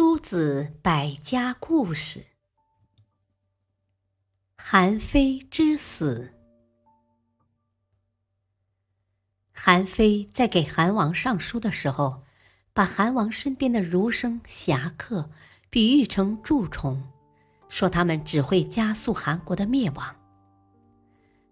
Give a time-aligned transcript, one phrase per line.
[0.00, 2.24] 诸子百家故事：
[4.56, 6.32] 韩非之死。
[9.52, 12.22] 韩非在给韩王上书的时候，
[12.72, 15.30] 把韩王身边的儒生侠客
[15.68, 17.06] 比喻成蛀虫，
[17.68, 20.16] 说他们只会加速韩国的灭亡。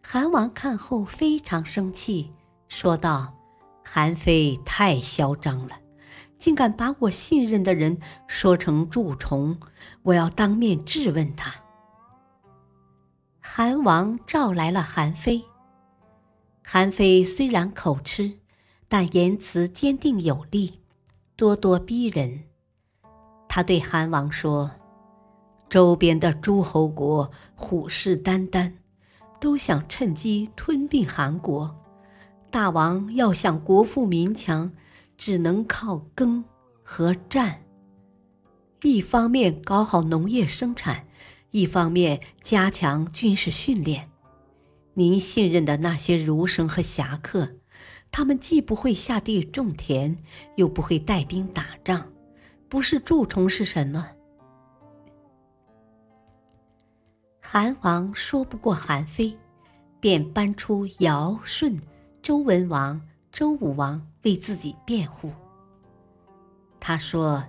[0.03, 2.33] 韩王看后非常生气，
[2.67, 3.37] 说道
[3.85, 5.79] ：“韩非太嚣张了。”
[6.39, 9.59] 竟敢把我信任的人说成蛀虫，
[10.03, 11.53] 我要当面质问他。
[13.41, 15.45] 韩王召来了韩非。
[16.63, 18.39] 韩非虽然口吃，
[18.87, 20.81] 但言辞坚定有力，
[21.37, 22.45] 咄咄逼人。
[23.49, 24.71] 他对韩王说
[25.69, 28.75] ：“周边的诸侯国虎视眈眈，
[29.41, 31.75] 都想趁机吞并韩国。
[32.51, 34.71] 大王要想国富民强。”
[35.19, 36.43] 只能靠耕
[36.83, 37.63] 和战。
[38.83, 41.07] 一方面搞好农业生产，
[41.51, 44.09] 一方面加强军事训练。
[44.95, 47.51] 您信任的那些儒生和侠客，
[48.11, 50.17] 他们既不会下地种田，
[50.57, 52.11] 又不会带兵打仗，
[52.69, 54.11] 不是蛀虫是什么？
[57.41, 59.37] 韩王说不过韩非，
[60.01, 61.77] 便搬出尧、舜、
[62.23, 63.01] 周文王、
[63.39, 64.05] 周武王。
[64.25, 65.31] 为自己辩护。
[66.81, 67.45] 他说：“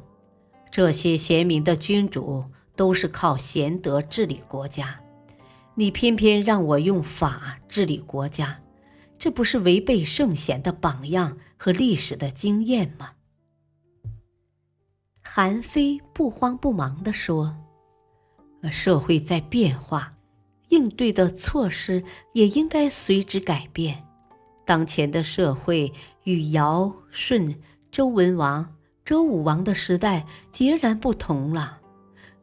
[0.70, 5.02] 这些贤明的君主都是靠贤德治理国家，
[5.74, 8.62] 你偏偏让我用法治理国家，
[9.18, 13.14] 这不是违背圣贤的榜样和历史的经验吗？”
[15.26, 17.58] 韩非不慌不忙地说
[18.72, 20.12] ：“社会在变化，
[20.68, 22.04] 应对的措施
[22.34, 24.06] 也应该随之改变。”
[24.70, 25.92] 当前的社会
[26.26, 31.80] 与尧、舜、周文王、周武王的时代截然不同了。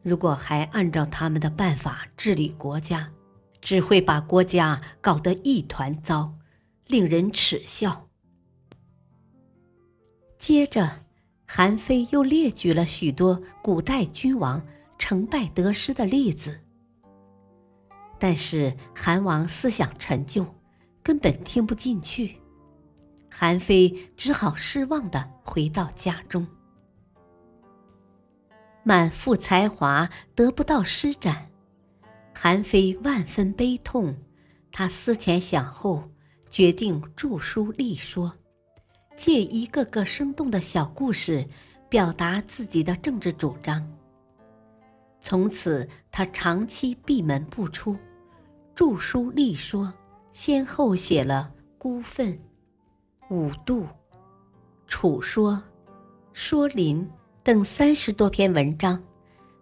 [0.01, 3.13] 如果还按照他们的办法治理国家，
[3.61, 6.33] 只会把国家搞得一团糟，
[6.87, 8.09] 令人耻笑。
[10.37, 11.05] 接着，
[11.45, 14.61] 韩非又列举了许多古代君王
[14.97, 16.57] 成败得失的例子，
[18.19, 20.56] 但是韩王思想陈旧。
[21.07, 22.35] 根本听不进去，
[23.31, 26.45] 韩非只好失望的回到家中。
[28.83, 31.49] 满腹才华得不到施展，
[32.35, 34.17] 韩非万分悲痛。
[34.69, 36.11] 他思前想后，
[36.49, 38.33] 决定著书立说，
[39.15, 41.47] 借一个个生动的小故事
[41.87, 43.89] 表达自己的政治主张。
[45.21, 47.95] 从此，他长期闭门不出，
[48.75, 49.93] 著书立说。
[50.37, 52.31] 先后写了《孤愤》
[53.29, 53.81] 《五度》
[54.85, 55.53] 《楚说》
[56.31, 57.03] 《说林》
[57.41, 59.03] 等三十多篇文章，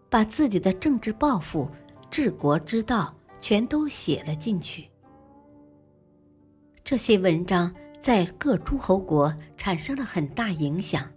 [0.10, 1.72] 把自己的政治抱负、
[2.12, 4.90] 治国之道全都写了进去。
[6.84, 11.10] 这些文章在各诸侯国产生了很大影响，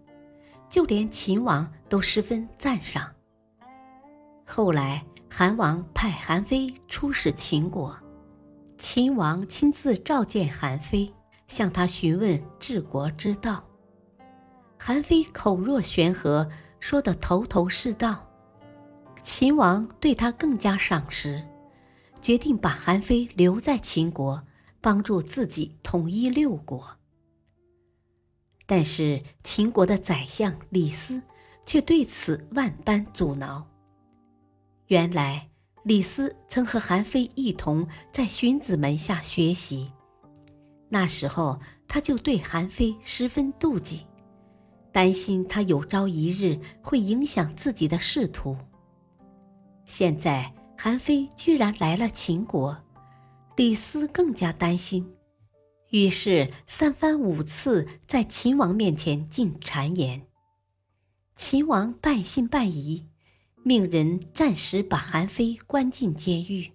[0.68, 3.12] 就连秦王都十分赞赏。
[4.46, 7.98] 后来，韩王派韩非出使秦国。
[8.78, 11.12] 秦王亲自召见韩非，
[11.48, 13.64] 向他询问治国之道。
[14.78, 18.24] 韩非口若悬河，说得头头是道。
[19.24, 21.44] 秦王对他更加赏识，
[22.20, 24.46] 决定把韩非留在秦国，
[24.80, 26.96] 帮助自己统一六国。
[28.64, 31.20] 但是秦国的宰相李斯
[31.66, 33.66] 却对此万般阻挠。
[34.86, 35.48] 原来。
[35.84, 39.90] 李斯曾和韩非一同在荀子门下学习，
[40.88, 44.06] 那时候他就对韩非十分妒忌，
[44.92, 48.56] 担心他有朝一日会影响自己的仕途。
[49.86, 52.76] 现在韩非居然来了秦国，
[53.56, 55.14] 李斯更加担心，
[55.90, 60.22] 于是三番五次在秦王面前进谗言。
[61.34, 63.07] 秦王半信半疑。
[63.68, 66.72] 命人暂时把韩非关进监狱，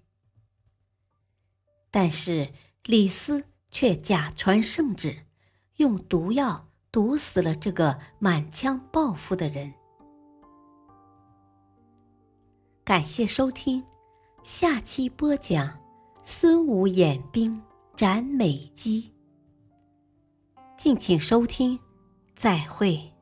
[1.89, 2.53] 但是
[2.85, 5.25] 李斯却假传圣旨，
[5.77, 9.73] 用毒药毒死了这个满腔抱负的人。
[12.83, 13.83] 感谢收听，
[14.43, 15.79] 下期播讲
[16.21, 17.59] 孙武演兵
[17.95, 19.11] 斩美姬。
[20.77, 21.79] 敬请收听，
[22.35, 23.12] 再会。